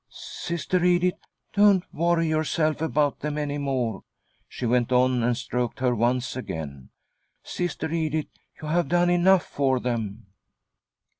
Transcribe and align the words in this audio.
"Sister 0.09 0.83
Edith, 0.83 1.19
don't 1.53 1.83
worry 1.93 2.27
yourself 2.27 2.81
about 2.81 3.19
them 3.19 3.37
any 3.37 3.59
more," 3.59 4.03
she 4.49 4.65
went 4.65 4.91
on, 4.91 5.21
and 5.21 5.37
stroked 5.37 5.77
her 5.79 5.93
once 5.93 6.35
again. 6.35 6.89
"Sister 7.43 7.91
Edith, 7.93 8.25
you 8.59 8.67
have 8.69 8.87
done 8.87 9.11
enough 9.11 9.45
for 9.45 9.79
them." 9.79 10.25